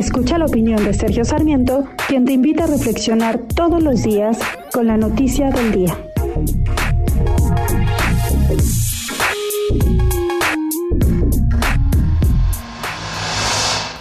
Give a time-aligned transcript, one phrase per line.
[0.00, 4.38] Escucha la opinión de Sergio Sarmiento, quien te invita a reflexionar todos los días
[4.72, 5.94] con la noticia del día.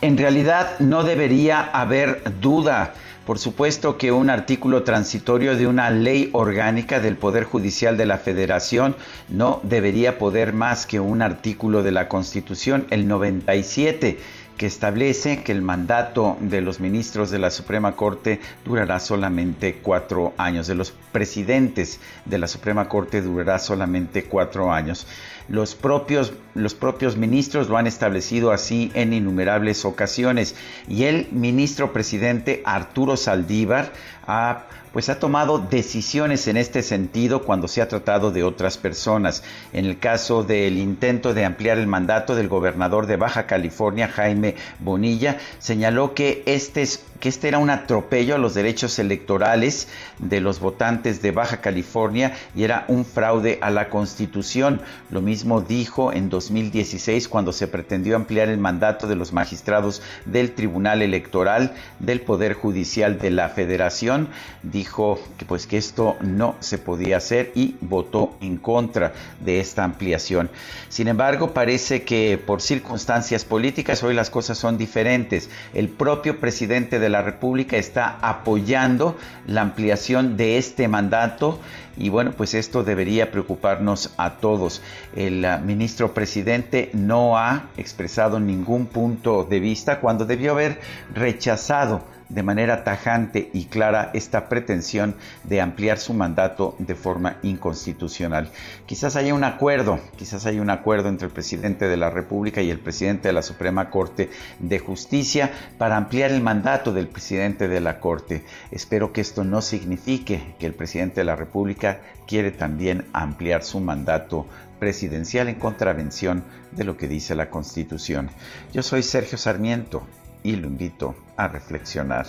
[0.00, 2.94] En realidad no debería haber duda.
[3.26, 8.18] Por supuesto que un artículo transitorio de una ley orgánica del Poder Judicial de la
[8.18, 8.94] Federación
[9.28, 14.18] no debería poder más que un artículo de la Constitución, el 97
[14.60, 20.34] que establece que el mandato de los ministros de la Suprema Corte durará solamente cuatro
[20.36, 25.06] años, de los presidentes de la Suprema Corte durará solamente cuatro años.
[25.48, 30.54] Los propios, los propios ministros lo han establecido así en innumerables ocasiones
[30.86, 33.94] y el ministro presidente Arturo Saldívar
[34.26, 39.42] ha pues ha tomado decisiones en este sentido cuando se ha tratado de otras personas.
[39.72, 44.49] En el caso del intento de ampliar el mandato del gobernador de Baja California, Jaime
[44.78, 50.40] Bonilla, señaló que este, es, que este era un atropello a los derechos electorales de
[50.40, 54.80] los votantes de Baja California y era un fraude a la Constitución.
[55.10, 60.52] Lo mismo dijo en 2016 cuando se pretendió ampliar el mandato de los magistrados del
[60.52, 64.28] Tribunal Electoral del Poder Judicial de la Federación
[64.62, 69.84] dijo que pues que esto no se podía hacer y votó en contra de esta
[69.84, 70.50] ampliación.
[70.88, 75.50] Sin embargo, parece que por circunstancias políticas hoy las cosas son diferentes.
[75.74, 79.16] El propio presidente de la República está apoyando
[79.46, 81.60] la ampliación de este mandato
[81.96, 84.80] y bueno, pues esto debería preocuparnos a todos.
[85.14, 90.80] El uh, ministro presidente no ha expresado ningún punto de vista cuando debió haber
[91.12, 95.14] rechazado de manera tajante y clara esta pretensión
[95.44, 98.50] de ampliar su mandato de forma inconstitucional.
[98.86, 102.70] Quizás haya un acuerdo, quizás haya un acuerdo entre el presidente de la República y
[102.70, 107.80] el presidente de la Suprema Corte de Justicia para ampliar el mandato del presidente de
[107.80, 108.44] la Corte.
[108.70, 113.80] Espero que esto no signifique que el presidente de la República quiere también ampliar su
[113.80, 114.46] mandato
[114.78, 118.30] presidencial en contravención de lo que dice la Constitución.
[118.72, 120.06] Yo soy Sergio Sarmiento
[120.42, 122.26] y lo invito a reflexionar.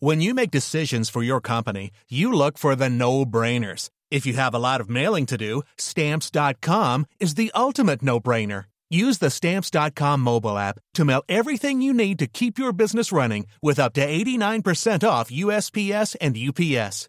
[0.00, 3.88] When you make decisions for your company, you look for the no-brainers.
[4.10, 8.64] If you have a lot of mailing to do, stamps.com is the ultimate no-brainer.
[8.90, 13.46] Use the stamps.com mobile app to mail everything you need to keep your business running
[13.62, 17.08] with up to 89% off USPS and UPS.